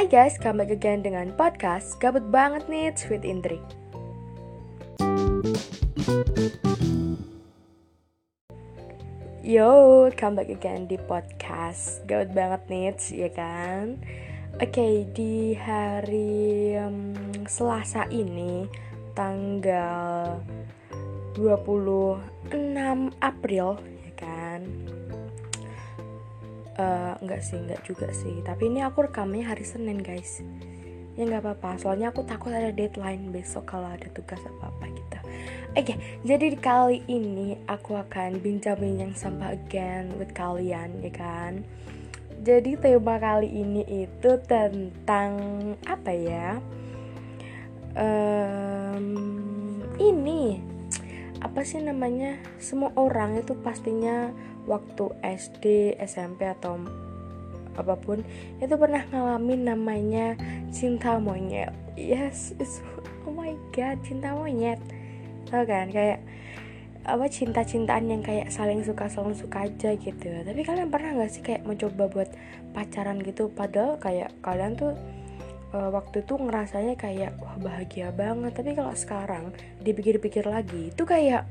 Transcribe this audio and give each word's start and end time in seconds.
Hai 0.00 0.08
guys, 0.08 0.40
kembali 0.40 0.80
again 0.80 1.04
dengan 1.04 1.28
podcast 1.36 2.00
Gabut 2.00 2.24
Banget 2.32 2.64
nih 2.72 2.88
with 3.12 3.20
Indri 3.20 3.60
Yo, 9.44 10.08
comeback 10.16 10.48
again 10.48 10.88
di 10.88 10.96
podcast 11.04 12.00
Gabut 12.08 12.32
Banget 12.32 12.64
nih, 12.72 12.96
ya 13.12 13.28
kan? 13.28 14.00
Oke, 14.56 14.72
okay, 14.72 14.94
di 15.12 15.52
hari 15.52 16.80
um, 16.80 17.12
Selasa 17.44 18.08
ini 18.08 18.64
Tanggal 19.12 20.40
26 21.36 22.56
April, 23.20 23.76
ya 23.76 24.12
kan? 24.16 24.64
Uh, 26.80 27.12
enggak 27.20 27.44
sih 27.44 27.60
enggak 27.60 27.84
juga 27.84 28.08
sih. 28.16 28.40
Tapi 28.40 28.72
ini 28.72 28.80
aku 28.80 29.04
rekamnya 29.04 29.52
hari 29.52 29.68
Senin 29.68 30.00
guys. 30.00 30.40
Ya 31.18 31.28
nggak 31.28 31.44
apa-apa. 31.44 31.76
Soalnya 31.76 32.08
aku 32.08 32.24
takut 32.24 32.48
ada 32.48 32.72
deadline 32.72 33.28
besok 33.28 33.68
kalau 33.68 33.92
ada 33.92 34.08
tugas 34.16 34.40
apa 34.40 34.72
apa 34.72 34.84
gitu. 34.88 35.18
Oke 35.70 35.94
okay, 35.94 35.96
jadi 36.26 36.50
di 36.50 36.58
kali 36.58 36.98
ini 37.06 37.54
aku 37.70 37.94
akan 37.94 38.42
bincang-bincang 38.42 39.14
sampah 39.14 39.54
again 39.54 40.10
with 40.16 40.32
kalian 40.32 40.98
ya 41.04 41.12
kan? 41.12 41.62
Jadi 42.40 42.80
tema 42.80 43.20
kali 43.20 43.52
ini 43.52 43.84
itu 43.84 44.30
tentang 44.48 45.32
apa 45.84 46.10
ya? 46.10 46.56
Um, 47.92 49.04
ini. 50.00 50.64
Apa 51.44 51.64
sih 51.68 51.84
namanya? 51.84 52.40
Semua 52.56 52.96
orang 52.96 53.36
itu 53.44 53.52
pastinya 53.60 54.32
waktu 54.68 55.04
SD, 55.24 55.96
SMP 56.00 56.48
atau 56.48 56.80
apa 57.78 57.94
pun 57.96 58.20
itu 58.58 58.74
pernah 58.76 59.06
ngalamin 59.08 59.70
namanya 59.70 60.26
cinta 60.74 61.16
monyet. 61.16 61.72
Yes, 61.94 62.52
it's, 62.58 62.84
oh 63.24 63.32
my 63.32 63.54
god, 63.72 64.00
cinta 64.04 64.34
monyet. 64.34 64.80
Tau 65.48 65.64
kan 65.64 65.88
kayak 65.88 66.20
apa 67.00 67.24
cinta-cintaan 67.32 68.12
yang 68.12 68.20
kayak 68.20 68.52
saling 68.52 68.84
suka 68.84 69.08
saling 69.08 69.32
suka 69.32 69.64
aja 69.70 69.96
gitu. 69.96 70.28
Tapi 70.28 70.60
kalian 70.60 70.92
pernah 70.92 71.16
nggak 71.16 71.30
sih 71.32 71.42
kayak 71.42 71.64
mencoba 71.64 72.10
buat 72.10 72.28
pacaran 72.76 73.18
gitu 73.24 73.50
padahal 73.50 73.96
kayak 73.98 74.30
kalian 74.44 74.76
tuh 74.76 74.92
uh, 75.74 75.90
waktu 75.90 76.22
itu 76.22 76.34
ngerasanya 76.38 76.94
kayak 76.98 77.32
wah 77.38 77.56
bahagia 77.58 78.10
banget 78.14 78.52
tapi 78.54 78.74
kalau 78.74 78.94
sekarang 78.94 79.54
dipikir-pikir 79.82 80.46
lagi 80.46 80.90
itu 80.90 81.02
kayak 81.06 81.46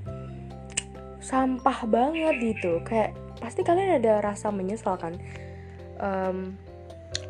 sampah 1.20 1.86
banget 1.86 2.36
gitu. 2.40 2.80
Kayak 2.84 3.16
pasti 3.40 3.64
kalian 3.64 4.00
ada 4.00 4.24
rasa 4.24 4.52
menyesal 4.52 5.00
kan? 5.00 5.16
Um, 6.00 6.56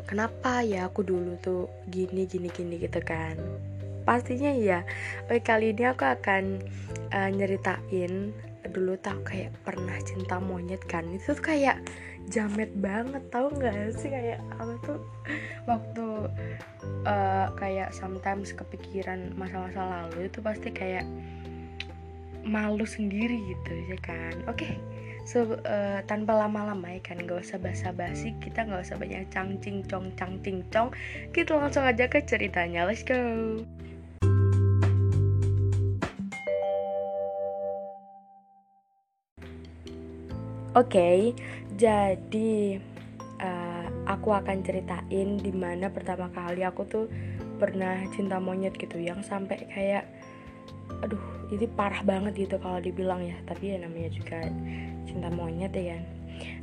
kenapa 0.06 0.62
ya 0.62 0.90
aku 0.90 1.06
dulu 1.06 1.38
tuh 1.38 1.70
gini 1.90 2.26
gini 2.26 2.50
gini 2.50 2.78
gitu 2.78 2.98
kan? 3.02 3.38
Pastinya 4.02 4.50
iya. 4.50 4.82
Oke 5.26 5.42
kali 5.42 5.70
ini 5.74 5.86
aku 5.86 6.06
akan 6.06 6.62
uh, 7.14 7.30
nyeritain 7.30 8.34
dulu 8.70 8.94
tau 9.02 9.18
kayak 9.26 9.50
pernah 9.66 9.98
cinta 10.06 10.38
monyet 10.38 10.82
kan? 10.86 11.06
Itu 11.10 11.34
tuh 11.34 11.54
kayak 11.54 11.82
jamet 12.30 12.70
banget 12.78 13.22
tau 13.34 13.50
nggak 13.50 13.94
sih? 13.98 14.10
Kayak 14.10 14.42
aku 14.58 14.74
tuh? 14.86 14.98
Waktu 15.66 16.06
uh, 17.06 17.46
kayak 17.58 17.90
sometimes 17.94 18.54
kepikiran 18.54 19.34
masa-masa 19.34 19.82
lalu 19.82 20.30
itu 20.30 20.38
pasti 20.42 20.70
kayak 20.70 21.06
malu 22.44 22.84
sendiri 22.84 23.38
gitu 23.50 23.72
ya 23.90 23.98
kan 24.00 24.34
oke 24.48 24.60
okay. 24.60 24.74
so 25.28 25.56
uh, 25.68 26.00
tanpa 26.08 26.36
lama-lama 26.36 26.90
ya 26.90 27.00
kan 27.04 27.20
gak 27.22 27.44
usah 27.44 27.58
basa-basi 27.60 28.34
kita 28.40 28.64
gak 28.66 28.82
usah 28.84 28.96
banyak 28.96 29.26
cang 29.32 29.60
cong 29.60 30.12
cang 30.16 30.40
cong 30.72 30.88
kita 31.32 31.52
langsung 31.56 31.84
aja 31.84 32.08
ke 32.08 32.24
ceritanya 32.24 32.88
let's 32.88 33.04
go 33.04 33.16
Oke, 40.70 40.94
okay, 40.94 41.18
jadi 41.74 42.78
uh, 43.42 43.86
aku 44.06 44.30
akan 44.30 44.62
ceritain 44.62 45.34
di 45.34 45.50
mana 45.50 45.90
pertama 45.90 46.30
kali 46.30 46.62
aku 46.62 46.86
tuh 46.86 47.04
pernah 47.58 48.00
cinta 48.14 48.38
monyet 48.38 48.78
gitu 48.78 48.96
yang 48.96 49.20
sampai 49.20 49.66
kayak 49.66 50.06
aduh 51.02 51.20
ini 51.50 51.66
parah 51.66 52.02
banget 52.06 52.46
gitu 52.46 52.56
kalau 52.62 52.78
dibilang 52.78 53.22
ya. 53.22 53.36
Tapi 53.46 53.74
ya 53.74 53.76
namanya 53.82 54.10
juga 54.14 54.46
cinta 55.06 55.28
monyet 55.30 55.74
ya 55.74 55.98
kan. 55.98 56.04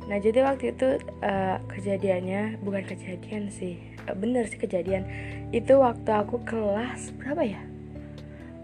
Nah 0.08 0.18
jadi 0.18 0.38
waktu 0.42 0.74
itu 0.74 0.88
uh, 1.22 1.56
kejadiannya 1.70 2.58
bukan 2.64 2.82
kejadian 2.88 3.52
sih 3.52 3.78
uh, 4.08 4.16
bener 4.16 4.48
sih 4.48 4.58
kejadian. 4.58 5.04
Itu 5.52 5.80
waktu 5.80 6.08
aku 6.08 6.42
kelas 6.42 7.12
berapa 7.20 7.42
ya? 7.44 7.60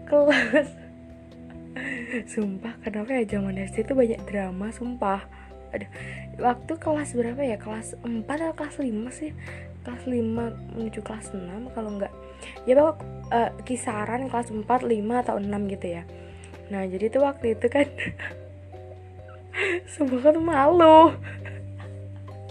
Kelas. 0.09 0.69
Sumpah 2.33 2.73
kenapa 2.81 3.11
ya 3.19 3.23
zaman 3.37 3.59
SD 3.59 3.85
itu 3.85 3.93
banyak 3.93 4.21
drama 4.25 4.71
sumpah. 4.71 5.21
Aduh 5.75 5.89
waktu 6.39 6.73
kelas 6.79 7.13
berapa 7.15 7.41
ya? 7.43 7.57
Kelas 7.59 7.95
4 8.01 8.25
atau 8.25 8.55
kelas 8.55 8.75
5 8.79 8.91
sih? 9.11 9.31
Kelas 9.85 10.03
5 10.07 10.75
menuju 10.75 10.99
kelas 11.03 11.35
6 11.35 11.75
kalau 11.75 11.99
enggak 11.99 12.13
ya 12.65 12.73
bawa 12.77 12.97
uh, 13.31 13.51
kisaran 13.65 14.29
kelas 14.29 14.51
4, 14.51 14.65
5 14.65 15.23
atau 15.23 15.35
6 15.37 15.73
gitu 15.73 15.87
ya. 16.01 16.03
Nah 16.69 16.85
jadi 16.89 17.13
tuh 17.13 17.25
waktu 17.25 17.57
itu 17.57 17.67
kan 17.69 17.87
semua 19.93 20.19
kan 20.21 20.37
malu. 20.41 21.13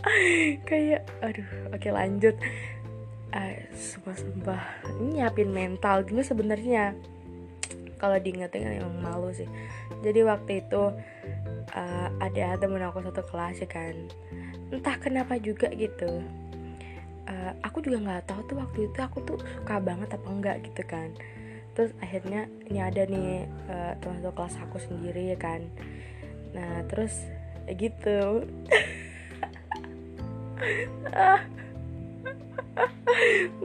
Kayak 0.68 1.08
aduh 1.24 1.48
oke 1.72 1.88
lanjut. 1.90 2.36
Uh, 3.34 3.66
sumpah 3.74 4.62
ini 5.02 5.18
nyiapin 5.18 5.50
mental 5.50 6.06
juga 6.06 6.22
sebenarnya. 6.22 6.94
Kalau 7.98 8.20
diingetin 8.20 8.78
emang 8.78 9.00
malu 9.00 9.34
sih. 9.34 9.48
Jadi 10.04 10.20
waktu 10.22 10.62
itu 10.62 10.92
uh, 11.74 12.08
ada 12.20 12.54
temen 12.60 12.84
aku 12.84 13.02
satu 13.02 13.26
kelas 13.26 13.58
ya 13.64 13.68
kan. 13.68 13.96
Entah 14.70 14.96
kenapa 15.02 15.34
juga 15.40 15.72
gitu 15.74 16.22
uh, 17.28 17.52
aku 17.64 17.80
juga 17.84 17.98
nggak 18.00 18.26
tahu 18.28 18.40
tuh 18.48 18.56
waktu 18.60 18.88
itu 18.88 18.98
aku 19.00 19.18
tuh 19.24 19.38
suka 19.40 19.80
banget 19.80 20.08
apa 20.12 20.28
enggak 20.28 20.56
gitu 20.64 20.82
kan. 20.86 21.10
Terus 21.74 21.90
akhirnya 21.98 22.46
ini 22.70 22.78
ada 22.78 23.02
nih 23.06 23.50
uh, 23.68 23.92
teman 23.98 24.22
satu 24.22 24.32
kelas 24.36 24.56
aku 24.62 24.78
sendiri 24.78 25.34
ya 25.34 25.38
kan. 25.38 25.66
Nah 26.54 26.84
terus 26.86 27.26
ya 27.66 27.74
gitu. 27.74 28.44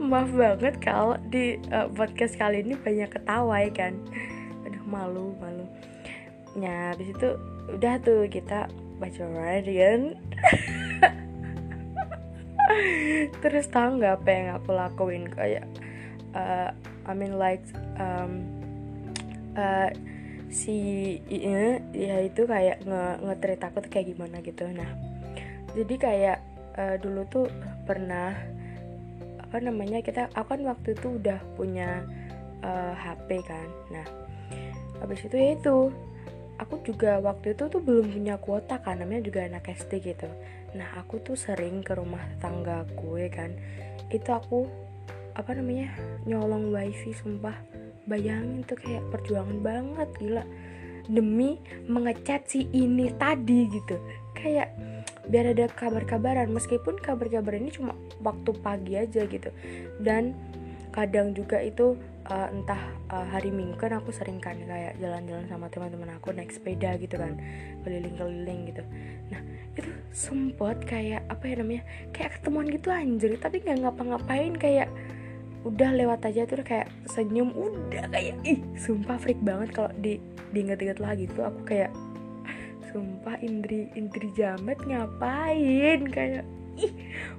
Maaf 0.10 0.30
banget 0.34 0.74
kalau 0.82 1.16
di 1.30 1.58
uh, 1.70 1.88
podcast 1.92 2.34
kali 2.38 2.62
ini 2.66 2.74
banyak 2.78 3.10
ketawa 3.14 3.62
ya 3.62 3.70
kan. 3.70 3.94
Aduh 4.66 4.84
malu 4.88 5.34
malu. 5.38 5.66
Ya 6.58 6.90
habis 6.94 7.14
itu 7.14 7.38
udah 7.70 8.02
tuh 8.02 8.26
kita 8.26 8.66
baca 9.00 9.24
kan 9.32 10.02
terus 13.42 13.66
tahu 13.68 14.00
nggak 14.00 14.22
apa 14.22 14.28
yang 14.30 14.48
aku 14.56 14.70
lakuin? 14.74 15.24
Kayak 15.30 15.66
uh, 16.34 16.70
I 17.06 17.12
mean 17.12 17.36
like 17.36 17.64
um, 17.98 18.46
uh, 19.56 19.90
si 20.50 21.18
ya, 21.30 21.78
ya 21.94 22.16
itu 22.26 22.42
kayak 22.44 22.82
nge 22.82 23.04
ngetrit 23.22 23.62
aku 23.62 23.82
tuh 23.86 23.90
kayak 23.90 24.14
gimana 24.14 24.42
gitu. 24.42 24.66
Nah 24.70 24.90
jadi 25.74 25.94
kayak 25.94 26.38
uh, 26.74 26.96
dulu 26.98 27.22
tuh 27.30 27.46
pernah 27.86 28.34
apa 29.40 29.56
namanya 29.58 29.98
kita 30.02 30.30
aku 30.34 30.54
kan 30.54 30.62
waktu 30.62 30.94
itu 30.94 31.18
udah 31.18 31.38
punya 31.58 32.02
uh, 32.62 32.94
HP 32.94 33.42
kan. 33.46 33.68
Nah 33.94 34.06
habis 35.00 35.24
itu 35.24 35.34
ya 35.34 35.56
itu 35.56 35.90
aku 36.60 36.84
juga 36.84 37.16
waktu 37.24 37.56
itu 37.56 37.72
tuh 37.72 37.80
belum 37.80 38.12
punya 38.12 38.36
kuota 38.36 38.76
kan 38.84 39.00
namanya 39.00 39.24
juga 39.24 39.48
anak 39.48 39.72
SD 39.72 40.12
gitu. 40.12 40.28
Nah 40.76 41.00
aku 41.00 41.24
tuh 41.24 41.34
sering 41.34 41.80
ke 41.80 41.96
rumah 41.96 42.20
tetangga 42.36 42.84
gue 42.92 43.24
kan. 43.32 43.50
Itu 44.12 44.28
aku 44.36 44.68
apa 45.32 45.56
namanya 45.56 45.96
nyolong 46.28 46.68
wifi 46.68 47.16
sumpah. 47.16 47.56
Bayangin 48.04 48.60
tuh 48.68 48.76
kayak 48.76 49.08
perjuangan 49.08 49.58
banget 49.64 50.08
gila. 50.20 50.44
Demi 51.08 51.56
mengecat 51.88 52.44
si 52.44 52.68
ini 52.76 53.08
tadi 53.16 53.66
gitu. 53.72 53.96
Kayak 54.36 54.76
biar 55.32 55.56
ada 55.56 55.64
kabar-kabaran 55.72 56.52
meskipun 56.52 57.00
kabar-kabar 57.00 57.56
ini 57.56 57.72
cuma 57.72 57.96
waktu 58.20 58.52
pagi 58.60 59.00
aja 59.00 59.24
gitu. 59.24 59.48
Dan 59.96 60.36
kadang 60.90 61.32
juga 61.34 61.62
itu 61.62 61.94
uh, 62.26 62.48
entah 62.50 62.78
uh, 63.10 63.26
hari 63.30 63.50
minggu 63.50 63.78
kan 63.78 63.94
aku 63.98 64.10
sering 64.10 64.42
kan 64.42 64.58
kayak 64.66 64.98
jalan-jalan 64.98 65.46
sama 65.46 65.66
teman-teman 65.70 66.14
aku 66.18 66.34
naik 66.34 66.50
sepeda 66.50 66.98
gitu 66.98 67.18
kan 67.18 67.38
keliling-keliling 67.86 68.70
gitu. 68.70 68.82
Nah 69.30 69.40
itu 69.78 69.90
sempet 70.10 70.82
kayak 70.84 71.22
apa 71.30 71.44
ya 71.46 71.54
namanya 71.62 71.82
kayak 72.10 72.38
ketemuan 72.38 72.66
gitu 72.68 72.88
anjir 72.90 73.32
tapi 73.38 73.62
nggak 73.62 73.86
ngapa-ngapain 73.86 74.54
kayak 74.58 74.90
udah 75.60 75.92
lewat 75.92 76.24
aja 76.24 76.48
tuh 76.48 76.64
kayak 76.64 76.88
senyum 77.04 77.52
udah 77.52 78.08
kayak 78.08 78.36
ih 78.48 78.58
sumpah 78.80 79.20
freak 79.20 79.38
banget 79.44 79.76
kalau 79.76 79.92
di 80.00 80.16
diinget-inget 80.56 80.98
lagi 80.98 81.28
tuh 81.28 81.44
aku 81.46 81.60
kayak 81.68 81.92
sumpah 82.90 83.36
Indri 83.44 83.92
Indri 83.92 84.32
Jamet 84.32 84.80
ngapain 84.82 86.00
kayak 86.08 86.48
ih 86.80 86.92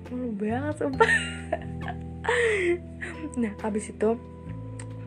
malu 0.07 0.29
banget 0.37 0.75
sumpah 0.85 1.11
nah 3.41 3.53
habis 3.61 3.91
itu 3.91 4.19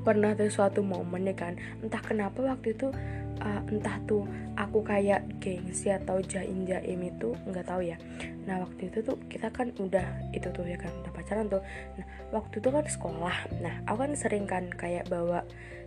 pernah 0.04 0.36
ada 0.36 0.44
suatu 0.52 0.84
momen 0.84 1.24
ya 1.24 1.36
kan 1.36 1.56
entah 1.80 2.02
kenapa 2.04 2.44
waktu 2.44 2.76
itu 2.76 2.92
uh, 3.40 3.62
entah 3.72 3.96
tuh 4.04 4.28
aku 4.54 4.84
kayak 4.86 5.26
gengsi 5.42 5.90
atau 5.90 6.22
jaim 6.22 6.62
jaim 6.68 7.00
itu 7.02 7.34
nggak 7.48 7.66
tahu 7.66 7.82
ya. 7.82 7.98
Nah 8.46 8.62
waktu 8.62 8.92
itu 8.92 9.02
tuh 9.02 9.18
kita 9.26 9.50
kan 9.50 9.74
udah 9.74 10.04
itu 10.30 10.46
tuh 10.54 10.62
ya 10.62 10.78
kan 10.78 10.92
udah 11.02 11.12
pacaran 11.14 11.50
tuh. 11.50 11.62
Nah 11.98 12.06
waktu 12.30 12.62
itu 12.62 12.68
kan 12.70 12.84
sekolah. 12.86 13.36
Nah 13.58 13.74
aku 13.88 13.98
kan 14.06 14.12
sering 14.14 14.46
kan 14.46 14.70
kayak 14.70 15.08
bawa 15.10 15.42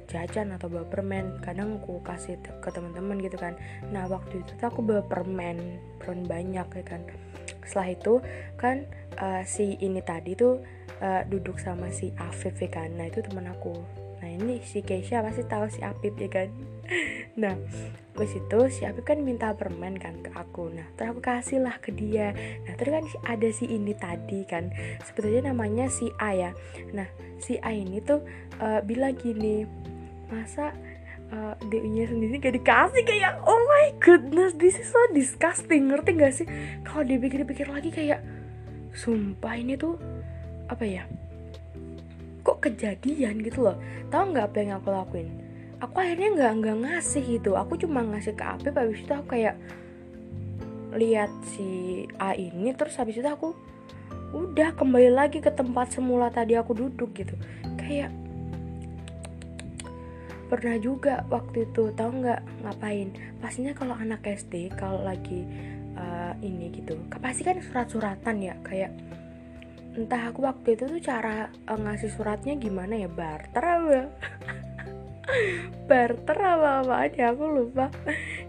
jajan 0.08 0.56
atau 0.56 0.72
bawa 0.72 0.88
permen 0.88 1.36
kadang 1.44 1.84
aku 1.84 2.00
kasih 2.04 2.40
ke 2.40 2.70
teman-teman 2.72 3.20
gitu 3.20 3.36
kan. 3.40 3.56
Nah 3.92 4.08
waktu 4.08 4.44
itu 4.44 4.52
tuh 4.60 4.68
aku 4.68 4.80
bawa 4.84 5.04
permen 5.08 5.80
permen 6.00 6.28
banyak 6.28 6.68
ya 6.68 6.84
kan 6.84 7.02
setelah 7.68 7.90
itu 7.92 8.14
kan 8.56 8.88
uh, 9.20 9.44
si 9.44 9.76
ini 9.84 10.00
tadi 10.00 10.34
tuh 10.34 10.64
uh, 11.04 11.22
duduk 11.28 11.60
sama 11.60 11.92
si 11.92 12.16
Afif 12.18 12.58
ya 12.58 12.72
kan. 12.72 12.96
Nah 12.96 13.12
itu 13.12 13.20
teman 13.20 13.52
aku. 13.52 13.76
Nah 14.18 14.30
ini 14.34 14.64
si 14.66 14.82
Keisha 14.82 15.22
pasti 15.22 15.46
tahu 15.46 15.70
si 15.70 15.84
Apip 15.84 16.18
ya 16.18 16.30
kan. 16.32 16.50
Nah 17.38 17.54
habis 18.18 18.34
itu 18.34 18.60
si 18.74 18.82
Apip 18.82 19.06
kan 19.06 19.22
minta 19.22 19.54
permen 19.54 19.94
kan 20.02 20.18
ke 20.26 20.34
aku. 20.34 20.74
Nah 20.74 20.90
terus 20.98 21.14
aku 21.14 21.22
kasih 21.22 21.62
lah 21.62 21.78
ke 21.78 21.94
dia. 21.94 22.34
Nah 22.66 22.74
terus 22.74 22.98
kan 22.98 23.06
ada 23.30 23.48
si 23.54 23.70
ini 23.70 23.94
tadi 23.94 24.42
kan. 24.42 24.74
Sebetulnya 25.06 25.54
namanya 25.54 25.86
si 25.86 26.10
A 26.18 26.34
ya. 26.34 26.52
Nah 26.98 27.06
si 27.38 27.62
A 27.62 27.70
ini 27.78 28.02
tuh 28.02 28.26
uh, 28.58 28.82
bilang 28.82 29.14
gini 29.14 29.70
masa 30.34 30.74
uh, 31.32 31.56
eh, 31.60 31.84
nya 31.88 32.06
sendiri 32.08 32.40
gak 32.40 32.56
dikasih 32.56 33.04
kayak 33.04 33.34
oh 33.44 33.60
my 33.68 33.92
goodness 34.00 34.56
this 34.56 34.80
is 34.80 34.90
so 34.90 35.00
disgusting. 35.12 35.92
Ngerti 35.92 36.12
gak 36.16 36.34
sih? 36.34 36.48
Kalau 36.88 37.04
dipikir-pikir 37.04 37.68
lagi 37.68 37.92
kayak 37.92 38.24
sumpah 38.96 39.54
ini 39.54 39.78
tuh 39.78 40.00
apa 40.68 40.84
ya 40.84 41.04
kok 42.48 42.64
kejadian 42.64 43.44
gitu 43.44 43.68
loh. 43.68 43.78
Tahu 44.08 44.32
nggak 44.32 44.46
apa 44.52 44.58
yang 44.64 44.80
aku 44.80 44.90
lakuin? 44.96 45.28
Aku 45.84 46.00
akhirnya 46.00 46.32
nggak 46.32 46.54
nggak 46.64 46.78
ngasih 46.88 47.24
gitu. 47.28 47.60
Aku 47.60 47.76
cuma 47.76 48.00
ngasih 48.08 48.40
ke 48.40 48.44
Apip 48.48 48.74
habis 48.80 49.04
itu 49.04 49.12
aku 49.12 49.36
kayak 49.36 49.60
lihat 50.96 51.30
si 51.52 51.68
A 52.16 52.34
ini 52.34 52.72
terus 52.72 52.96
habis 52.96 53.20
itu 53.20 53.28
aku 53.28 53.52
udah 54.32 54.76
kembali 54.76 55.12
lagi 55.12 55.44
ke 55.44 55.52
tempat 55.52 55.92
semula 55.92 56.32
tadi 56.32 56.56
aku 56.56 56.72
duduk 56.72 57.12
gitu. 57.20 57.36
Kayak 57.76 58.16
pernah 60.48 60.76
juga 60.80 61.28
waktu 61.28 61.68
itu 61.68 61.92
tahu 61.94 62.24
nggak 62.24 62.42
ngapain? 62.64 63.12
Pastinya 63.44 63.76
kalau 63.76 63.94
anak 63.94 64.24
SD 64.24 64.72
kalau 64.74 65.04
lagi 65.04 65.44
uh, 65.98 66.34
ini 66.40 66.72
gitu 66.72 66.96
pasti 67.20 67.44
kan 67.44 67.60
surat-suratan 67.60 68.36
ya 68.40 68.56
kayak 68.64 68.92
entah 69.98 70.30
aku 70.30 70.46
waktu 70.46 70.78
itu 70.78 70.86
tuh 70.86 71.02
cara 71.02 71.50
uh, 71.68 71.80
ngasih 71.80 72.14
suratnya 72.14 72.54
gimana 72.56 72.96
ya 72.96 73.10
barter 73.10 73.64
apa? 73.66 74.02
Barter 75.92 76.40
apa 76.40 76.88
apa 76.88 77.12
ya 77.12 77.36
aku 77.36 77.44
lupa. 77.52 77.92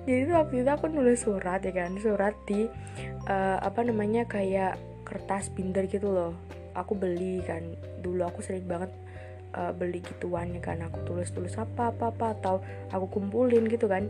Jadi 0.06 0.30
tuh 0.30 0.34
waktu 0.38 0.54
itu 0.62 0.70
aku 0.70 0.86
nulis 0.86 1.18
surat 1.26 1.58
ya 1.58 1.74
kan 1.74 1.98
surat 1.98 2.38
di 2.46 2.70
uh, 3.26 3.58
apa 3.58 3.82
namanya 3.82 4.22
kayak 4.30 4.78
kertas 5.02 5.50
binder 5.50 5.90
gitu 5.90 6.06
loh. 6.06 6.38
Aku 6.78 6.94
beli 6.94 7.42
kan 7.42 7.66
dulu 7.98 8.22
aku 8.22 8.46
sering 8.46 8.62
banget 8.70 8.94
uh, 9.54 9.72
beli 9.72 10.02
gituan 10.02 10.52
ya 10.56 10.60
kan. 10.60 10.82
Aku 10.88 11.04
tulis 11.06 11.30
tulis 11.32 11.54
apa 11.56 11.94
apa 11.94 12.10
apa 12.12 12.26
atau 12.36 12.60
aku 12.92 13.20
kumpulin 13.20 13.68
gitu 13.68 13.86
kan. 13.86 14.08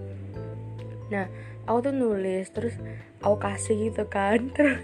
Nah 1.13 1.27
aku 1.69 1.91
tuh 1.91 1.95
nulis 1.95 2.49
terus 2.51 2.75
aku 3.21 3.37
kasih 3.39 3.93
gitu 3.93 4.09
kan. 4.09 4.49
Terus 4.57 4.83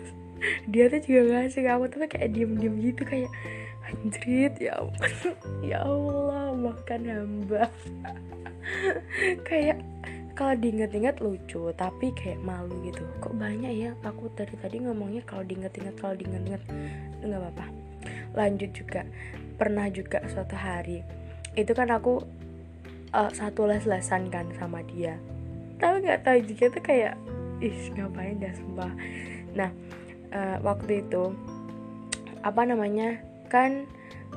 dia 0.69 0.93
tuh 0.93 1.01
juga 1.01 1.41
ngasih 1.41 1.65
ke 1.65 1.71
aku 1.73 1.85
tapi 1.89 2.07
kayak 2.11 2.37
diem 2.37 2.53
diem 2.61 2.75
gitu 2.93 3.03
kayak 3.09 3.33
anjrit 3.89 4.55
ya 4.61 4.77
ya 5.73 5.79
Allah 5.85 6.53
makan 6.53 7.01
hamba. 7.09 7.65
Kayak 9.49 9.85
kalau 10.35 10.57
diinget-inget 10.57 11.21
lucu 11.21 11.71
tapi 11.77 12.11
kayak 12.17 12.41
malu 12.43 12.73
gitu. 12.83 13.05
Kok 13.21 13.37
banyak 13.37 13.73
ya 13.77 13.91
aku 14.03 14.33
dari 14.33 14.57
tadi 14.59 14.83
ngomongnya 14.83 15.23
kalau 15.29 15.45
diinget-inget 15.45 15.95
kalau 16.01 16.17
diinget-inget. 16.17 16.65
Nggak 17.23 17.41
apa-apa. 17.45 17.67
Lanjut 18.35 18.71
juga 18.73 19.05
pernah 19.55 19.87
juga 19.91 20.23
suatu 20.27 20.59
hari 20.59 21.05
itu 21.55 21.71
kan 21.71 21.91
aku 21.95 22.23
uh, 23.15 23.31
satu 23.31 23.71
les-lesan 23.71 24.29
kan 24.29 24.51
sama 24.59 24.83
dia. 24.83 25.17
Tahu 25.79 26.03
nggak 26.03 26.23
tahu 26.27 26.39
juga 26.47 26.65
tuh 26.75 26.83
kayak 26.83 27.15
ih 27.63 27.79
ngapain 27.95 28.43
dah 28.43 28.55
sumpah. 28.59 28.93
Nah 29.55 29.71
uh, 30.35 30.59
waktu 30.67 31.07
itu 31.07 31.31
apa 32.43 32.63
namanya 32.67 33.23
kan 33.47 33.87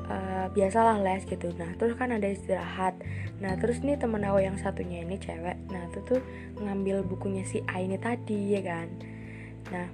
uh, 0.08 0.48
biasalah 0.54 1.02
les 1.02 1.26
gitu. 1.26 1.50
Nah 1.58 1.74
terus 1.82 1.98
kan 1.98 2.14
ada 2.14 2.30
istirahat. 2.30 2.94
Nah 3.42 3.58
terus 3.58 3.82
nih 3.82 3.98
temen 3.98 4.22
aku 4.22 4.46
yang 4.46 4.58
satunya 4.62 5.02
ini 5.02 5.18
cewek 5.18 5.58
nah 5.74 5.82
itu 5.90 6.00
tuh 6.06 6.22
ngambil 6.62 7.06
bukunya 7.06 7.46
si 7.46 7.66
A 7.66 7.82
ini 7.82 7.98
tadi 7.98 8.54
ya 8.54 8.62
kan. 8.62 8.88
Nah 9.74 9.90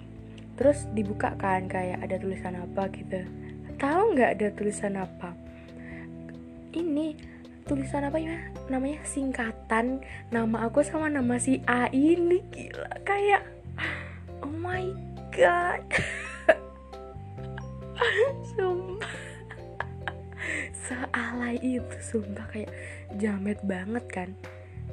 terus 0.53 0.85
dibuka 0.91 1.33
kan 1.39 1.65
kayak 1.65 2.03
ada 2.03 2.21
tulisan 2.21 2.53
apa 2.59 2.91
gitu 2.93 3.25
tahu 3.83 4.15
nggak 4.15 4.39
ada 4.39 4.47
tulisan 4.55 4.95
apa? 4.95 5.35
Ini 6.71 7.19
tulisan 7.67 8.07
apa 8.07 8.15
ya? 8.15 8.39
Namanya 8.71 9.03
singkatan. 9.03 9.99
Nama 10.31 10.57
aku 10.63 10.79
sama 10.87 11.11
nama 11.11 11.35
si 11.35 11.59
A 11.67 11.91
ini 11.91 12.39
gila. 12.47 13.03
Kayak 13.03 13.43
oh 14.39 14.55
my 14.55 14.87
god. 15.35 15.83
Sumpah. 18.55 19.15
Sealai 20.87 21.59
itu 21.59 21.97
sumpah. 21.99 22.47
Kayak 22.55 22.71
jamet 23.19 23.59
banget 23.67 24.05
kan? 24.07 24.29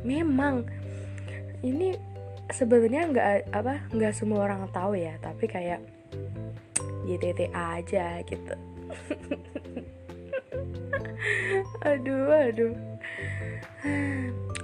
Memang 0.03 0.67
ini 1.63 1.95
sebenarnya 2.51 3.07
nggak 3.07 3.55
apa 3.55 3.87
nggak 3.95 4.15
semua 4.19 4.51
orang 4.51 4.67
tahu 4.75 4.99
ya. 4.99 5.15
Tapi 5.23 5.47
kayak 5.47 5.79
YTT 7.07 7.55
aja 7.55 8.23
gitu 8.27 8.70
aduh 11.91 12.31
aduh. 12.31 12.75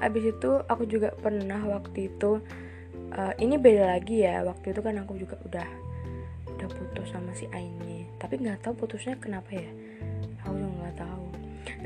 Abis 0.00 0.24
itu 0.28 0.50
aku 0.68 0.84
juga 0.84 1.12
pernah 1.16 1.60
waktu 1.64 2.12
itu 2.12 2.40
uh, 3.16 3.32
ini 3.40 3.56
beda 3.56 3.96
lagi 3.96 4.26
ya 4.26 4.44
waktu 4.44 4.76
itu 4.76 4.80
kan 4.84 5.00
aku 5.00 5.16
juga 5.16 5.40
udah 5.48 5.68
udah 6.56 6.68
putus 6.68 7.08
sama 7.12 7.32
si 7.32 7.48
Aini. 7.52 8.08
Tapi 8.20 8.40
nggak 8.40 8.64
tahu 8.64 8.86
putusnya 8.86 9.16
kenapa 9.16 9.56
ya? 9.56 9.70
Aku 10.44 10.56
juga 10.56 10.72
nggak 10.84 10.96
tahu. 11.00 11.26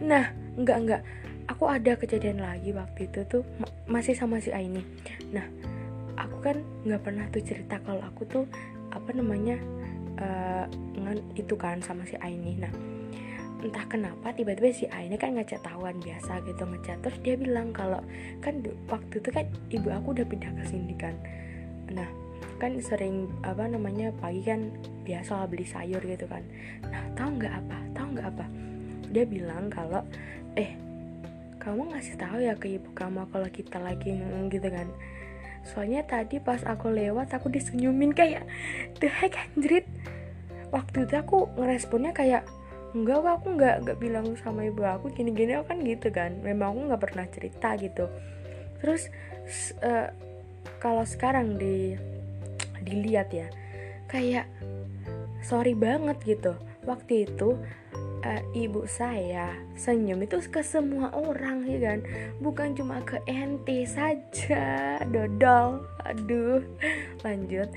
Nah 0.07 0.25
nggak 0.59 0.79
nggak. 0.87 1.03
Aku 1.51 1.67
ada 1.67 1.99
kejadian 1.99 2.39
lagi 2.39 2.71
waktu 2.71 3.11
itu 3.11 3.27
tuh 3.27 3.43
ma 3.59 3.67
masih 3.99 4.15
sama 4.15 4.39
si 4.39 4.55
Aini. 4.55 4.87
Nah 5.35 5.47
aku 6.15 6.37
kan 6.45 6.63
nggak 6.87 7.03
pernah 7.03 7.27
tuh 7.33 7.43
cerita 7.43 7.83
kalau 7.83 8.03
aku 8.07 8.23
tuh 8.29 8.45
apa 8.91 9.15
namanya 9.15 9.59
uh, 10.21 10.65
itu 11.35 11.55
kan 11.57 11.81
sama 11.83 12.05
si 12.07 12.15
Aini. 12.21 12.57
Nah 12.61 12.73
entah 13.61 13.85
kenapa 13.93 14.33
tiba-tiba 14.33 14.73
si 14.73 14.89
A 14.89 15.05
ini 15.05 15.21
kan 15.21 15.37
ngechat 15.37 15.61
tawan 15.61 16.01
biasa 16.01 16.41
gitu 16.49 16.65
ngechat. 16.65 16.97
Terus 17.05 17.19
dia 17.21 17.35
bilang 17.37 17.77
kalau 17.77 18.01
kan 18.41 18.65
waktu 18.89 19.21
itu 19.21 19.29
kan 19.29 19.45
ibu 19.69 19.89
aku 19.93 20.17
udah 20.17 20.27
pindah 20.27 20.53
ke 20.57 20.65
sini 20.65 20.97
kan. 20.97 21.13
Nah 21.93 22.09
kan 22.61 22.77
sering 22.81 23.29
apa 23.45 23.69
namanya 23.69 24.13
pagi 24.21 24.45
kan 24.45 24.73
biasa 25.05 25.49
beli 25.49 25.69
sayur 25.69 26.01
gitu 26.01 26.25
kan. 26.25 26.41
Nah 26.89 27.05
tahu 27.17 27.37
nggak 27.37 27.55
apa? 27.65 27.79
Tahu 27.93 28.07
nggak 28.17 28.29
apa? 28.33 28.47
Dia 29.13 29.25
bilang 29.29 29.69
kalau 29.69 30.01
eh 30.57 30.73
kamu 31.61 31.93
ngasih 31.93 32.17
tahu 32.17 32.41
ya 32.41 32.57
ke 32.57 32.81
ibu 32.81 32.89
kamu 32.97 33.29
kalau 33.29 33.49
kita 33.53 33.77
lagi 33.77 34.17
gitu 34.49 34.69
kan 34.73 34.89
soalnya 35.65 36.03
tadi 36.05 36.41
pas 36.41 36.65
aku 36.65 36.89
lewat 36.89 37.37
aku 37.37 37.53
disenyumin 37.53 38.17
kayak 38.17 38.49
the 38.99 39.09
heck 39.09 39.37
anjrit 39.37 39.85
waktu 40.71 41.05
itu 41.05 41.15
aku 41.19 41.51
ngeresponnya 41.59 42.15
kayak 42.15 42.43
enggak 42.91 43.23
aku 43.23 43.55
nggak 43.55 43.77
nggak 43.87 43.99
bilang 44.03 44.27
sama 44.43 44.67
ibu 44.67 44.83
aku 44.83 45.15
gini 45.15 45.31
gini 45.31 45.55
aku 45.55 45.75
kan 45.75 45.79
gitu 45.87 46.09
kan. 46.11 46.31
Memang 46.43 46.75
aku 46.75 46.81
nggak 46.91 47.03
pernah 47.03 47.27
cerita 47.31 47.69
gitu. 47.79 48.11
Terus 48.83 49.03
uh, 49.83 50.11
kalau 50.83 51.05
sekarang 51.07 51.55
di 51.55 51.95
dilihat 52.83 53.31
ya 53.31 53.47
kayak 54.11 54.51
sorry 55.47 55.77
banget 55.79 56.19
gitu. 56.27 56.59
Waktu 56.83 57.31
itu 57.31 57.61
uh, 58.25 58.43
ibu 58.53 58.85
saya 58.85 59.57
senyum 59.77 60.25
itu 60.25 60.41
ke 60.49 60.61
semua 60.61 61.13
orang 61.13 61.65
ya 61.65 61.79
kan? 61.93 61.99
Bukan 62.41 62.77
cuma 62.77 63.01
ke 63.05 63.21
ente 63.25 63.85
saja. 63.89 65.01
Dodol. 65.09 65.85
Aduh. 66.05 66.65
Lanjut. 67.25 67.69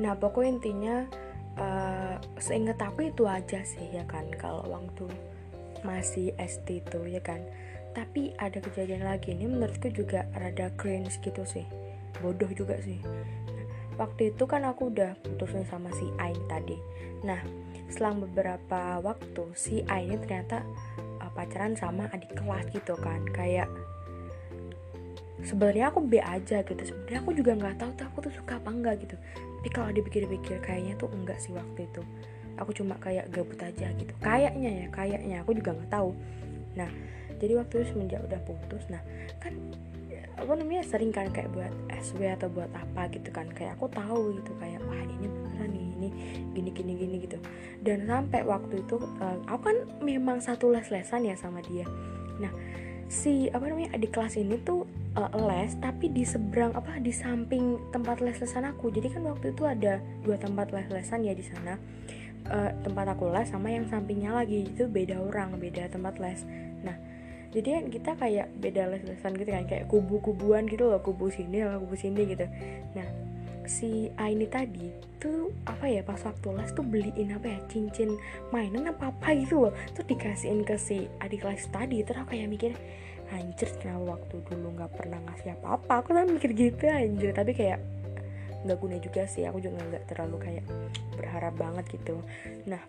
Nah 0.00 0.16
pokok 0.16 0.44
intinya 0.44 1.04
uh, 1.60 2.16
seingat 2.40 2.80
aku 2.80 3.12
itu 3.12 3.24
aja 3.28 3.60
sih 3.64 3.88
ya 3.92 4.04
kan? 4.08 4.28
Kalau 4.36 4.64
waktu 4.68 5.08
masih 5.84 6.32
SD 6.36 6.84
itu 6.84 7.00
ya 7.08 7.20
kan? 7.20 7.40
Tapi 7.92 8.32
ada 8.40 8.56
kejadian 8.56 9.04
lagi 9.04 9.36
ini 9.36 9.44
menurutku 9.44 9.92
juga 9.92 10.24
rada 10.32 10.72
cringe 10.80 11.20
gitu 11.20 11.44
sih. 11.44 11.68
Bodoh 12.24 12.48
juga 12.56 12.80
sih. 12.80 13.00
Waktu 14.00 14.32
itu 14.32 14.48
kan 14.48 14.64
aku 14.64 14.88
udah 14.88 15.12
putus 15.20 15.52
nih 15.52 15.68
sama 15.68 15.92
si 15.92 16.08
Ain 16.16 16.40
tadi. 16.48 16.80
Nah 17.20 17.44
selang 17.92 18.18
beberapa 18.24 18.98
waktu 19.04 19.44
si 19.54 19.84
Ain 19.86 20.10
ini 20.10 20.16
ternyata 20.24 20.64
uh, 21.20 21.30
pacaran 21.36 21.76
sama 21.76 22.08
adik 22.10 22.32
kelas 22.32 22.66
gitu 22.72 22.96
kan. 22.98 23.22
Kayak 23.30 23.68
sebenarnya 25.44 25.92
aku 25.92 26.00
B 26.02 26.18
aja 26.18 26.64
gitu. 26.64 26.82
Sebenarnya 26.82 27.20
aku 27.20 27.32
juga 27.36 27.52
nggak 27.54 27.76
tahu 27.78 27.90
tuh 27.94 28.06
aku 28.08 28.18
tuh 28.26 28.32
suka 28.32 28.58
apa 28.58 28.70
enggak 28.72 28.94
gitu. 29.04 29.16
Tapi 29.62 29.68
kalau 29.70 29.90
dipikir-pikir 29.94 30.58
kayaknya 30.64 30.98
tuh 30.98 31.12
enggak 31.12 31.38
sih 31.38 31.52
waktu 31.52 31.86
itu. 31.86 32.02
Aku 32.58 32.72
cuma 32.72 32.96
kayak 33.00 33.30
gabut 33.30 33.60
aja 33.60 33.92
gitu. 33.94 34.12
Kayaknya 34.18 34.70
ya 34.84 34.86
kayaknya. 34.90 35.36
Aku 35.44 35.52
juga 35.52 35.76
nggak 35.76 35.90
tahu. 35.92 36.10
Nah 36.74 36.90
jadi 37.42 37.58
waktu 37.58 37.82
itu 37.82 37.86
semenjak 37.90 38.22
udah 38.22 38.40
putus 38.46 38.86
nah 38.86 39.02
kan 39.42 39.50
apa 40.42 40.52
namanya 40.58 40.82
sering 40.82 41.14
kan 41.14 41.30
kayak 41.30 41.54
buat 41.54 41.72
SW 42.02 42.34
atau 42.34 42.50
buat 42.50 42.68
apa 42.74 43.08
gitu 43.14 43.30
kan. 43.30 43.46
Kayak 43.54 43.78
aku 43.78 43.86
tahu 43.94 44.36
gitu 44.42 44.52
kayak 44.58 44.82
wah 44.84 44.98
ini 44.98 45.26
beneran 45.30 45.70
nih 45.70 45.86
ini 45.96 46.08
gini 46.52 46.70
gini 46.74 46.92
gini 46.98 47.16
gitu. 47.22 47.38
Dan 47.80 48.10
sampai 48.10 48.42
waktu 48.42 48.82
itu 48.82 48.98
uh, 48.98 49.38
aku 49.46 49.62
kan 49.70 49.78
memang 50.02 50.42
satu 50.42 50.74
les 50.74 50.90
lesan 50.90 51.22
ya 51.22 51.38
sama 51.38 51.62
dia. 51.62 51.86
Nah 52.42 52.50
si 53.12 53.52
apa 53.52 53.68
namanya 53.68 53.92
adik 53.94 54.16
kelas 54.16 54.40
ini 54.40 54.56
tuh 54.64 54.88
uh, 55.14 55.30
les 55.46 55.76
tapi 55.78 56.08
di 56.08 56.24
seberang 56.24 56.72
apa 56.72 56.96
di 56.98 57.12
samping 57.12 57.78
tempat 57.94 58.18
les 58.18 58.36
lesan 58.40 58.66
aku. 58.66 58.90
Jadi 58.90 59.14
kan 59.14 59.22
waktu 59.28 59.54
itu 59.54 59.62
ada 59.68 60.02
dua 60.26 60.36
tempat 60.40 60.74
les 60.74 60.88
lesan 60.90 61.22
ya 61.22 61.36
di 61.36 61.44
sana. 61.46 61.78
Uh, 62.42 62.74
tempat 62.82 63.06
aku 63.14 63.30
les 63.30 63.46
sama 63.46 63.70
yang 63.70 63.86
sampingnya 63.86 64.34
lagi. 64.34 64.66
Itu 64.66 64.90
beda 64.90 65.22
orang 65.22 65.54
beda 65.62 65.86
tempat 65.92 66.18
les 66.18 66.42
jadi 67.52 67.84
kita 67.86 68.16
kayak 68.16 68.48
beda 68.56 68.88
les-lesan 68.96 69.36
gitu 69.36 69.50
kan 69.52 69.68
kayak 69.68 69.84
kubu-kubuan 69.92 70.64
gitu 70.64 70.88
loh 70.88 70.98
kubu 71.04 71.28
sini 71.28 71.60
sama 71.60 71.76
kubu 71.84 71.94
sini 72.00 72.22
gitu. 72.32 72.48
Nah 72.96 73.08
si 73.68 74.10
Aini 74.18 74.50
tadi 74.50 74.90
tuh 75.22 75.54
apa 75.68 75.86
ya 75.86 76.02
pas 76.02 76.18
waktu 76.18 76.48
les 76.50 76.72
tuh 76.74 76.82
beliin 76.82 77.30
apa 77.36 77.46
ya 77.46 77.58
cincin 77.70 78.18
mainan 78.50 78.88
apa 78.88 79.12
apa 79.12 79.36
gitu 79.36 79.68
loh. 79.68 79.72
Tuh 79.92 80.02
dikasihin 80.02 80.64
ke 80.64 80.80
si 80.80 81.06
adik 81.20 81.44
kelas 81.44 81.68
tadi 81.68 82.00
terus 82.02 82.24
aku 82.24 82.34
kayak 82.34 82.48
mikir 82.50 82.72
anjir 83.32 83.68
kenapa 83.80 84.18
waktu 84.18 84.34
dulu 84.44 84.76
nggak 84.76 84.92
pernah 84.96 85.20
ngasih 85.28 85.56
apa-apa? 85.60 85.92
Aku 86.04 86.10
kan 86.16 86.26
mikir 86.28 86.50
gitu 86.56 86.84
anjir. 86.88 87.36
Tapi 87.36 87.52
kayak 87.52 88.01
nggak 88.62 88.78
guna 88.78 88.96
juga 88.98 89.22
sih. 89.26 89.46
Aku 89.46 89.58
juga 89.58 89.82
nggak 89.82 90.10
terlalu 90.10 90.36
kayak 90.40 90.64
berharap 91.18 91.54
banget 91.58 91.84
gitu. 91.98 92.18
Nah 92.66 92.82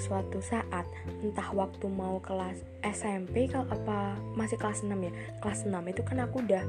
suatu 0.00 0.40
saat 0.40 0.88
entah 1.20 1.52
waktu 1.52 1.86
mau 1.92 2.16
kelas 2.24 2.56
SMP 2.80 3.52
kalau 3.52 3.68
apa 3.68 4.16
masih 4.36 4.56
kelas 4.56 4.80
6 4.84 4.92
ya? 4.96 5.12
Kelas 5.44 5.68
6 5.68 5.72
itu 5.92 6.02
kan 6.04 6.18
aku 6.24 6.40
udah 6.40 6.64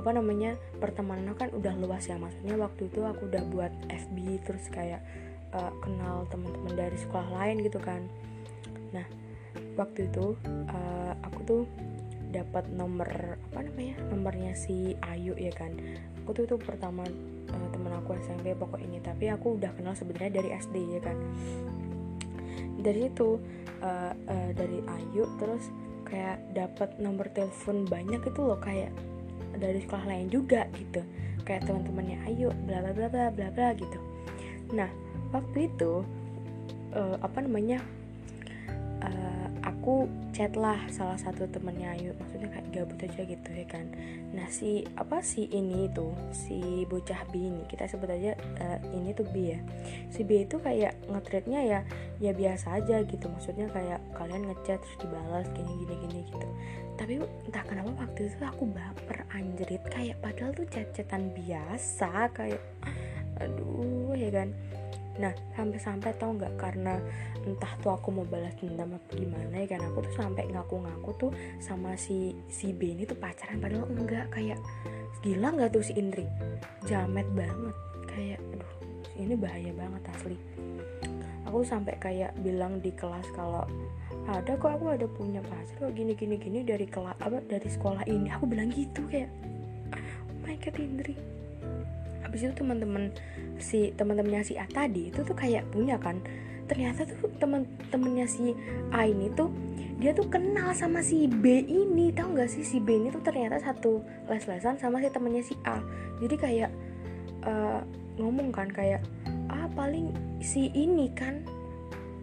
apa 0.00 0.10
namanya 0.16 0.56
pertemanan 0.80 1.36
kan 1.36 1.52
udah 1.52 1.72
luas 1.76 2.08
ya. 2.08 2.16
Maksudnya 2.20 2.56
waktu 2.60 2.88
itu 2.88 3.00
aku 3.04 3.28
udah 3.28 3.42
buat 3.48 3.72
FB 3.88 4.16
terus 4.44 4.64
kayak 4.72 5.00
uh, 5.56 5.72
kenal 5.80 6.28
teman-teman 6.28 6.74
dari 6.76 6.96
sekolah 6.96 7.28
lain 7.32 7.64
gitu 7.64 7.80
kan. 7.80 8.04
Nah 8.92 9.06
waktu 9.76 10.08
itu 10.08 10.36
uh, 10.68 11.12
aku 11.24 11.40
tuh 11.44 11.62
dapat 12.30 12.70
nomor 12.70 13.10
apa 13.50 13.60
namanya 13.66 13.98
nomornya 14.06 14.52
si 14.54 14.94
Ayu 15.02 15.34
ya 15.34 15.50
kan 15.50 15.74
aku 16.30 16.46
tuh 16.46 16.54
itu 16.54 16.56
pertama 16.62 17.02
uh, 17.50 17.68
temen 17.74 17.90
aku 17.90 18.14
SMP 18.22 18.54
pokok 18.54 18.78
ini. 18.78 19.02
Tapi 19.02 19.34
aku 19.34 19.58
udah 19.58 19.74
kenal 19.74 19.98
sebenarnya 19.98 20.38
dari 20.38 20.54
SD 20.54 20.94
ya 20.94 21.00
kan? 21.02 21.18
Dari 22.78 23.10
itu 23.10 23.42
uh, 23.82 24.14
uh, 24.14 24.50
dari 24.54 24.78
Ayu 24.86 25.26
terus 25.42 25.74
kayak 26.06 26.38
dapat 26.54 27.02
nomor 27.02 27.26
telepon 27.34 27.82
banyak 27.82 28.22
itu 28.22 28.40
loh 28.46 28.62
kayak 28.62 28.94
dari 29.58 29.82
sekolah 29.82 30.06
lain 30.06 30.30
juga 30.30 30.70
gitu. 30.78 31.02
Kayak 31.42 31.66
teman-temannya 31.66 32.22
Ayu 32.30 32.54
bla 32.62 32.78
bla 32.78 32.94
bla 32.94 33.10
bla 33.10 33.26
bla 33.34 33.50
bla 33.50 33.74
gitu. 33.74 33.98
Nah 34.70 34.86
waktu 35.34 35.66
itu 35.66 36.06
uh, 36.94 37.18
apa 37.26 37.42
namanya 37.42 37.82
uh, 39.10 39.48
aku 39.66 40.06
chat 40.30 40.54
lah 40.54 40.78
salah 40.88 41.18
satu 41.18 41.44
temennya 41.50 41.98
Ayu 41.98 42.14
maksudnya 42.16 42.48
kayak 42.48 42.68
gabut 42.70 43.00
aja 43.02 43.22
gitu 43.26 43.50
ya 43.50 43.66
kan? 43.66 43.86
Nah 44.30 44.46
si 44.48 44.86
apa 44.94 45.20
si 45.20 45.50
ini 45.50 45.90
itu 45.90 46.14
si 46.30 46.86
bocah 46.86 47.26
B 47.28 47.50
ini 47.50 47.62
kita 47.66 47.90
sebut 47.90 48.08
aja 48.08 48.38
uh, 48.62 48.78
ini 48.94 49.10
tuh 49.12 49.26
B 49.28 49.54
ya. 49.54 49.60
Si 50.08 50.22
B 50.22 50.46
itu 50.46 50.56
kayak 50.62 50.94
ngetritnya 51.10 51.60
ya 51.66 51.80
ya 52.22 52.32
biasa 52.32 52.80
aja 52.80 53.02
gitu 53.04 53.26
maksudnya 53.26 53.66
kayak 53.74 54.00
kalian 54.14 54.48
ngechat 54.48 54.78
terus 54.78 54.96
dibalas 55.02 55.46
gini 55.52 55.72
gini 55.84 55.94
gini 56.06 56.20
gitu. 56.30 56.48
Tapi 57.00 57.12
entah 57.48 57.64
kenapa 57.64 57.90
waktu 57.96 58.28
itu 58.28 58.44
aku 58.44 58.68
baper 58.70 59.24
anjrit 59.32 59.82
kayak 59.88 60.20
padahal 60.20 60.52
tuh 60.52 60.68
chat-chatan 60.68 61.32
biasa 61.32 62.28
kayak 62.36 62.60
aduh 63.40 64.12
ya 64.12 64.28
kan 64.28 64.52
nah 65.20 65.32
sampai-sampai 65.52 66.16
tau 66.16 66.32
nggak 66.32 66.56
karena 66.56 66.96
entah 67.44 67.72
tuh 67.84 67.92
aku 67.92 68.08
mau 68.08 68.24
balas 68.24 68.56
dendam 68.56 68.96
apa 68.96 69.10
gimana 69.12 69.52
ya 69.52 69.76
kan 69.76 69.84
aku 69.84 70.00
tuh 70.08 70.14
sampai 70.16 70.48
ngaku-ngaku 70.48 71.10
tuh 71.20 71.30
sama 71.60 71.92
si 72.00 72.32
si 72.48 72.72
B 72.72 72.96
ini 72.96 73.04
tuh 73.04 73.20
pacaran 73.20 73.60
padahal 73.60 73.84
enggak 73.92 74.32
kayak 74.32 74.56
gila 75.20 75.52
nggak 75.52 75.70
tuh 75.76 75.84
si 75.84 75.92
Indri? 76.00 76.24
Jamet 76.88 77.28
banget 77.36 77.76
kayak 78.08 78.40
aduh 78.56 78.72
ini 79.20 79.36
bahaya 79.36 79.72
banget 79.76 80.02
asli. 80.16 80.36
Aku 81.44 81.60
sampai 81.66 81.98
kayak 82.00 82.32
bilang 82.40 82.80
di 82.80 82.88
kelas 82.94 83.28
kalau 83.36 83.68
ada 84.24 84.56
kok 84.56 84.70
aku 84.80 84.96
ada 84.96 85.04
punya 85.10 85.44
pacar 85.44 85.76
kok 85.76 85.92
gini 85.92 86.16
gini 86.16 86.40
gini 86.40 86.64
dari 86.64 86.88
kelas 86.88 87.20
apa 87.20 87.44
dari 87.44 87.68
sekolah 87.68 88.08
ini. 88.08 88.32
Aku 88.32 88.48
bilang 88.48 88.72
gitu 88.72 89.04
kayak 89.12 89.28
oh 90.24 90.36
my 90.40 90.56
god 90.56 90.76
Indri 90.80 91.39
habis 92.30 92.46
itu 92.46 92.54
teman-teman 92.54 93.10
si 93.58 93.90
teman-temannya 93.98 94.46
si 94.46 94.54
A 94.54 94.70
tadi 94.70 95.10
itu 95.10 95.26
tuh 95.26 95.34
kayak 95.34 95.66
punya 95.74 95.98
kan 95.98 96.22
ternyata 96.70 97.02
tuh 97.02 97.26
teman-temannya 97.42 98.30
si 98.30 98.54
A 98.94 99.02
ini 99.10 99.26
tuh 99.34 99.50
dia 100.00 100.16
tuh 100.16 100.32
kenal 100.32 100.72
sama 100.72 101.04
si 101.04 101.28
B 101.28 101.60
ini. 101.68 102.08
Tahu 102.08 102.32
nggak 102.32 102.48
sih? 102.48 102.64
Si 102.64 102.80
B 102.80 102.96
ini 102.96 103.12
tuh 103.12 103.20
ternyata 103.20 103.60
satu 103.60 104.00
les-lesan 104.32 104.80
sama 104.80 104.96
si 105.04 105.12
temannya 105.12 105.44
si 105.44 105.52
A. 105.68 105.76
Jadi 106.24 106.40
kayak 106.40 106.72
uh, 107.44 107.84
ngomong 108.16 108.48
kan 108.48 108.72
kayak 108.72 109.04
ah 109.52 109.68
paling 109.76 110.08
si 110.40 110.72
ini 110.72 111.12
kan. 111.12 111.44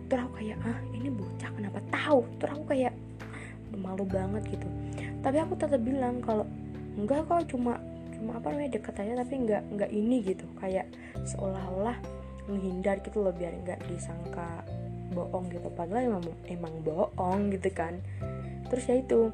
Terus 0.10 0.26
aku 0.26 0.42
kayak 0.42 0.58
ah 0.66 0.80
ini 0.90 1.14
bocah 1.14 1.54
kenapa 1.54 1.80
tahu? 1.94 2.26
Terus 2.42 2.52
aku 2.58 2.66
kayak 2.74 2.98
malu 3.78 4.10
banget 4.10 4.58
gitu. 4.58 4.68
Tapi 5.22 5.38
aku 5.38 5.54
tetap 5.54 5.78
bilang 5.86 6.18
kalau 6.26 6.50
enggak 6.98 7.30
kok 7.30 7.46
cuma 7.54 7.78
cuma 8.18 8.42
apa 8.42 8.52
namanya 8.52 8.82
deket 8.82 8.96
aja 8.98 9.14
tapi 9.22 9.34
nggak 9.46 9.64
nggak 9.78 9.92
ini 9.94 10.18
gitu. 10.26 10.46
Kayak 10.58 10.90
seolah-olah 11.24 11.98
menghindar 12.50 13.00
gitu 13.04 13.22
loh 13.22 13.36
biar 13.36 13.54
nggak 13.64 13.80
disangka 13.88 14.66
bohong 15.14 15.48
gitu. 15.54 15.70
Padahal 15.72 16.18
emang 16.18 16.26
emang 16.50 16.74
bohong 16.82 17.54
gitu 17.54 17.70
kan. 17.72 18.02
Terus 18.68 18.84
ya 18.90 18.96
itu 19.00 19.32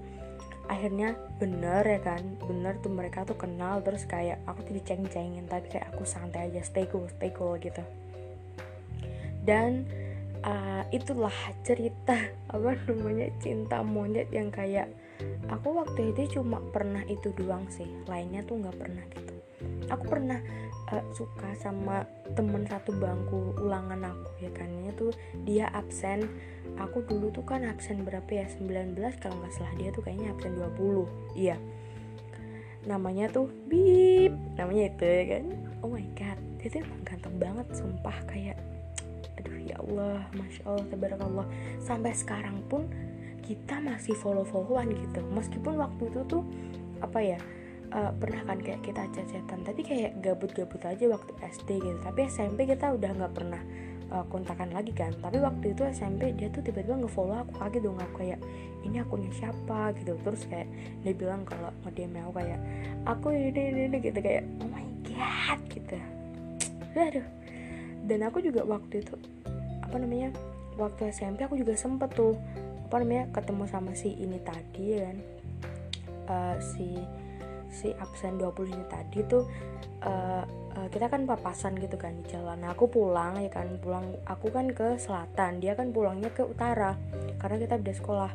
akhirnya 0.63 1.19
bener 1.43 1.83
ya 1.83 1.99
kan 1.99 2.23
bener 2.47 2.79
tuh 2.83 2.91
mereka 2.91 3.23
tuh 3.23 3.39
kenal. 3.39 3.79
Terus 3.81 4.05
kayak 4.05 4.43
aku 4.45 4.67
tuh 4.67 4.73
diceng-cengin 4.77 5.47
tapi 5.47 5.79
kayak 5.79 5.91
aku 5.95 6.03
santai 6.03 6.51
aja 6.51 6.61
stay 6.61 6.85
cool 6.91 7.07
stay 7.07 7.31
cool 7.33 7.55
gitu. 7.57 7.81
Dan 9.43 9.87
uh, 10.43 10.83
itulah 10.91 11.33
cerita 11.63 12.15
apa 12.53 12.77
namanya 12.87 13.31
cinta 13.39 13.81
monyet 13.81 14.29
yang 14.29 14.51
kayak 14.51 14.91
aku 15.51 15.83
waktu 15.83 16.15
itu 16.15 16.39
cuma 16.39 16.63
pernah 16.71 17.03
itu 17.05 17.35
doang 17.35 17.67
sih 17.67 17.87
lainnya 18.07 18.41
tuh 18.47 18.59
nggak 18.63 18.77
pernah 18.79 19.05
gitu. 19.11 19.35
Aku 19.91 20.03
pernah 20.07 20.39
uh, 20.91 21.03
suka 21.15 21.55
sama 21.59 22.03
temen 22.33 22.65
satu 22.67 22.95
bangku 22.95 23.55
ulangan 23.59 24.11
aku 24.11 24.29
ya 24.43 24.51
kan? 24.55 24.69
Tuh 24.93 25.13
dia 25.43 25.67
absen. 25.73 26.29
Aku 26.79 27.03
dulu 27.03 27.33
tuh 27.33 27.43
kan 27.43 27.65
absen 27.65 28.05
berapa 28.05 28.27
ya? 28.29 28.45
19 28.47 28.95
kalau 29.19 29.35
nggak 29.41 29.53
salah. 29.53 29.73
Dia 29.75 29.89
tuh 29.91 30.03
kayaknya 30.05 30.31
absen 30.31 30.53
20 30.55 31.37
iya. 31.37 31.57
Namanya 32.85 33.31
tuh 33.31 33.49
bip. 33.67 34.33
Namanya 34.55 34.83
itu 34.93 35.03
ya 35.03 35.23
kan? 35.37 35.45
Oh 35.81 35.89
my 35.91 36.07
god. 36.15 36.39
Dia 36.61 36.67
tuh 36.71 36.79
emang 36.83 37.01
ganteng 37.03 37.35
banget 37.39 37.67
sumpah. 37.75 38.17
Kayak 38.29 38.57
aduh 39.39 39.57
ya 39.59 39.75
Allah. 39.81 40.21
Masya 40.37 40.61
Allah 40.67 40.85
tabarakallah. 40.87 41.47
Sampai 41.81 42.11
sekarang 42.15 42.63
pun 42.69 42.87
kita 43.43 43.83
masih 43.83 44.15
follow-followan 44.17 44.89
gitu. 44.95 45.19
Meskipun 45.35 45.77
waktu 45.77 46.09
itu 46.09 46.21
tuh 46.25 46.43
apa 47.03 47.19
ya 47.19 47.39
uh, 47.91 48.11
pernah 48.15 48.41
kan 48.47 48.63
kayak 48.63 48.79
kita 48.81 49.03
cecetan 49.11 49.59
tapi 49.67 49.83
kayak 49.83 50.23
gabut-gabut 50.23 50.79
aja 50.87 51.05
waktu 51.11 51.31
SD 51.43 51.83
gitu. 51.83 51.99
Tapi 52.01 52.31
SMP 52.31 52.65
kita 52.65 52.95
udah 52.95 53.11
nggak 53.11 53.33
pernah 53.35 53.61
uh, 54.15 54.25
kontakan 54.31 54.71
lagi 54.71 54.95
kan. 54.95 55.11
Tapi 55.19 55.43
waktu 55.43 55.75
itu 55.75 55.83
SMP 55.91 56.31
dia 56.33 56.47
tuh 56.49 56.63
tiba-tiba 56.63 56.97
ngefollow 57.03 57.43
aku 57.43 57.53
kaget 57.59 57.81
dong. 57.83 57.99
Aku 57.99 58.13
kayak 58.23 58.39
ini 58.87 58.97
akunnya 59.03 59.31
siapa? 59.35 59.91
gitu. 59.99 60.15
Terus 60.23 60.41
kayak 60.47 60.67
dia 61.03 61.13
bilang 61.13 61.43
kalau 61.43 61.69
nge-DM 61.85 62.15
aku 62.23 62.31
kayak 62.39 62.59
aku 63.03 63.27
ini 63.35 63.61
ini, 63.69 63.81
ini 63.91 63.97
gitu. 63.99 64.19
Kayak 64.23 64.43
oh 64.63 64.69
my 64.71 64.87
god 65.03 65.59
gitu. 65.67 65.97
Aduh. 66.95 67.27
Dan 68.03 68.19
aku 68.27 68.43
juga 68.43 68.67
waktu 68.67 68.99
itu 68.99 69.15
apa 69.79 69.95
namanya 69.95 70.33
waktu 70.75 71.13
SMP 71.13 71.45
aku 71.45 71.55
juga 71.55 71.77
sempet 71.77 72.11
tuh 72.17 72.35
apa 72.93 73.01
namanya 73.01 73.25
ketemu 73.33 73.65
sama 73.65 73.97
si 73.97 74.13
ini 74.21 74.37
tadi 74.45 74.93
ya 74.93 75.09
kan? 75.09 75.17
Uh, 76.29 76.55
si 76.61 76.93
si 77.73 77.89
absen 77.97 78.37
20 78.37 78.69
ini 78.69 78.85
tadi 78.85 79.25
tuh 79.25 79.49
uh, 80.05 80.45
uh, 80.77 80.87
kita 80.93 81.09
kan 81.09 81.25
papasan 81.25 81.73
gitu 81.81 81.97
kan 81.97 82.13
di 82.21 82.29
jalan. 82.29 82.61
Nah, 82.61 82.77
aku 82.77 82.85
pulang 82.85 83.41
ya 83.41 83.49
kan? 83.49 83.81
Pulang 83.81 84.13
aku 84.29 84.53
kan 84.53 84.69
ke 84.69 85.01
selatan 85.01 85.57
dia 85.57 85.73
kan 85.73 85.89
pulangnya 85.89 86.29
ke 86.29 86.45
utara 86.45 86.93
karena 87.41 87.57
kita 87.65 87.81
beda 87.81 87.93
sekolah. 87.97 88.31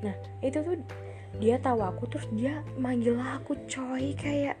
Nah 0.00 0.16
itu 0.40 0.56
tuh 0.56 0.80
dia 1.36 1.60
tahu 1.60 1.84
aku 1.84 2.08
terus 2.08 2.24
dia 2.32 2.64
manggil 2.80 3.20
aku 3.20 3.60
coy. 3.68 4.16
Kayak 4.16 4.56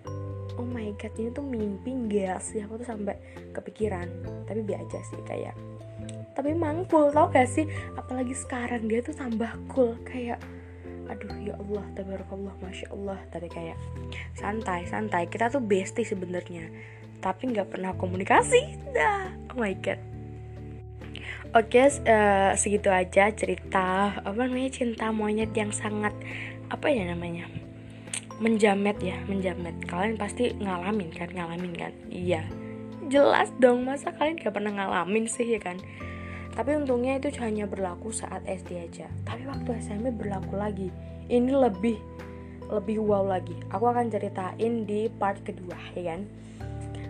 oh 0.60 0.68
my 0.68 0.92
god 1.00 1.16
ini 1.16 1.32
tuh 1.32 1.40
mimpi 1.40 1.96
gak 2.12 2.44
sih? 2.44 2.60
Aku 2.68 2.76
tuh 2.76 2.84
sampai 2.84 3.16
kepikiran. 3.56 4.12
Tapi 4.44 4.60
biasa 4.60 5.00
sih 5.08 5.24
kayak 5.24 5.56
tapi 6.38 6.54
emang 6.54 6.86
cool 6.86 7.10
tau 7.10 7.26
gak 7.34 7.50
sih? 7.50 7.66
Apalagi 7.98 8.30
sekarang 8.30 8.86
dia 8.86 9.02
tuh 9.02 9.18
tambah 9.18 9.50
cool 9.66 9.98
kayak 10.06 10.38
aduh 11.10 11.34
ya 11.42 11.58
Allah 11.58 11.82
tabarakallah 11.98 12.54
masya 12.62 12.86
Allah. 12.94 13.18
Tapi 13.34 13.50
kayak 13.50 13.74
santai 14.38 14.86
santai. 14.86 15.26
Kita 15.26 15.50
tuh 15.50 15.58
bestie 15.58 16.06
sebenarnya 16.06 16.70
tapi 17.18 17.50
nggak 17.50 17.74
pernah 17.74 17.90
komunikasi. 17.98 18.78
Dah 18.94 19.34
oh 19.50 19.58
my 19.58 19.74
god. 19.82 19.98
Oke, 21.56 21.80
uh, 21.80 22.52
segitu 22.54 22.92
aja 22.92 23.32
cerita 23.32 24.20
apa 24.20 24.36
namanya 24.36 24.68
cinta 24.68 25.08
monyet 25.10 25.50
yang 25.56 25.72
sangat 25.72 26.12
apa 26.68 26.86
ya 26.92 27.08
namanya 27.08 27.48
menjamet 28.38 28.94
ya 29.02 29.18
menjamet. 29.26 29.74
Kalian 29.90 30.14
pasti 30.14 30.54
ngalamin 30.54 31.10
kan 31.10 31.32
ngalamin 31.34 31.74
kan? 31.74 31.92
Iya. 32.12 32.46
Jelas 33.08 33.50
dong 33.56 33.88
masa 33.88 34.12
kalian 34.12 34.36
gak 34.36 34.52
pernah 34.52 34.70
ngalamin 34.76 35.26
sih 35.26 35.48
ya 35.48 35.58
kan 35.58 35.80
tapi 36.54 36.70
untungnya 36.76 37.18
itu 37.18 37.32
hanya 37.40 37.68
berlaku 37.68 38.12
saat 38.12 38.44
SD 38.46 38.70
aja. 38.78 39.06
Tapi 39.26 39.44
waktu 39.48 39.78
SMP 39.80 40.12
berlaku 40.14 40.54
lagi. 40.56 40.88
Ini 41.28 41.52
lebih 41.52 41.98
lebih 42.68 43.00
wow 43.00 43.24
lagi. 43.24 43.56
Aku 43.72 43.88
akan 43.88 44.12
ceritain 44.12 44.84
di 44.84 45.08
part 45.08 45.40
kedua 45.44 45.76
ya 45.96 46.14
kan? 46.14 46.28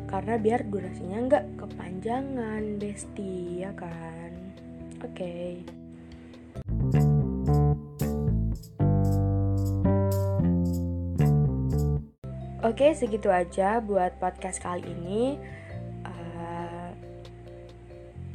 Karena 0.08 0.40
biar 0.40 0.64
durasinya 0.64 1.18
nggak 1.28 1.44
kepanjangan 1.60 2.80
bestie 2.80 3.66
ya 3.66 3.70
kan? 3.76 4.32
Oke. 5.04 5.14
Okay. 5.14 5.52
Oke, 12.58 12.90
segitu 12.90 13.30
aja 13.30 13.78
buat 13.78 14.18
podcast 14.18 14.58
kali 14.58 14.82
ini. 14.82 15.38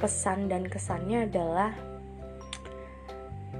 Pesan 0.03 0.51
dan 0.51 0.67
kesannya 0.67 1.31
adalah 1.31 1.71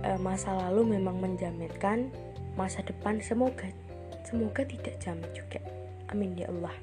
uh, 0.03 0.19
masa 0.19 0.51
lalu 0.51 0.99
memang 0.99 1.23
menjaminkan 1.23 2.11
masa 2.59 2.83
depan 2.83 3.23
semoga 3.23 3.71
semoga 4.27 4.67
tidak 4.67 4.99
jamin 4.99 5.31
juga. 5.31 5.63
Amin 6.11 6.35
ya 6.35 6.51
Allah. 6.51 6.75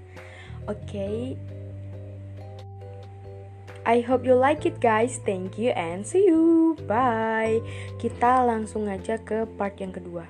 Oke. 0.64 0.88
Okay. 0.88 1.20
I 3.84 4.00
hope 4.04 4.24
you 4.24 4.36
like 4.36 4.64
it 4.64 4.80
guys. 4.80 5.20
Thank 5.24 5.60
you 5.60 5.76
and 5.76 6.04
see 6.08 6.24
you. 6.24 6.76
Bye. 6.88 7.64
Kita 8.00 8.44
langsung 8.44 8.88
aja 8.88 9.16
ke 9.20 9.48
part 9.56 9.76
yang 9.80 9.92
kedua. 9.92 10.24